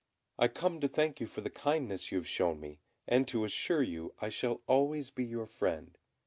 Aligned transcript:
I 0.39 0.47
come 0.47 0.79
to 0.81 0.87
thank 0.87 1.19
you 1.19 1.27
for 1.27 1.41
the 1.41 1.51
kindness 1.51 2.11
you 2.11 2.17
have 2.17 2.27
shown 2.27 2.59
me, 2.59 2.79
and 3.07 3.27
to 3.27 3.43
assure 3.43 3.83
you 3.83 4.15
I 4.19 4.29
shall 4.29 4.61
always 4.65 5.11
be 5.11 5.23
your 5.25 5.45
friend. 5.45 5.95